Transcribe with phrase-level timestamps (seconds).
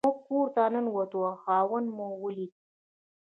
[0.05, 2.53] موږ کور ته ننوتو او خاوند مو ولید.